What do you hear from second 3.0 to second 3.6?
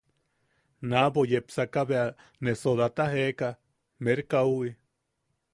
jeʼeka